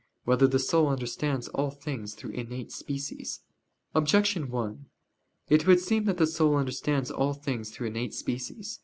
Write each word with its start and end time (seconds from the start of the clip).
3] 0.25 0.31
Whether 0.31 0.47
the 0.47 0.57
Soul 0.57 0.87
Understands 0.87 1.47
All 1.49 1.69
Things 1.69 2.15
Through 2.15 2.31
Innate 2.31 2.71
Species? 2.71 3.41
Objection 3.93 4.49
1: 4.49 4.87
It 5.47 5.67
would 5.67 5.79
seem 5.79 6.05
that 6.05 6.17
the 6.17 6.25
soul 6.25 6.55
understands 6.55 7.11
all 7.11 7.33
things 7.33 7.69
through 7.69 7.89
innate 7.89 8.15
species. 8.15 8.79